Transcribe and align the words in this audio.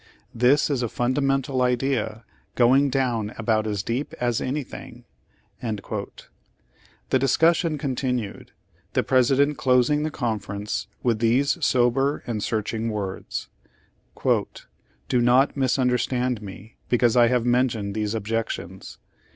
This 0.33 0.71
is 0.71 0.81
a 0.81 0.89
fundamental 0.89 1.61
idea, 1.61 2.25
going 2.55 2.89
down 2.89 3.35
about 3.37 3.67
as 3.67 3.83
deep 3.83 4.13
as 4.19 4.41
anything." 4.41 5.05
^ 5.63 6.19
The 7.11 7.19
discussion 7.19 7.77
continued, 7.77 8.51
the 8.93 9.03
President 9.03 9.57
closing 9.59 10.01
the 10.01 10.09
conference 10.09 10.87
with 11.03 11.19
these 11.19 11.63
sober 11.63 12.23
and 12.25 12.41
searching 12.41 12.89
words: 12.89 13.47
"Do 15.07 15.21
not 15.21 15.55
misunderstand 15.55 16.41
me 16.41 16.77
because 16.89 17.15
I 17.15 17.27
have 17.27 17.45
mentioned 17.45 17.93
these 17.93 18.15
objections. 18.15 18.97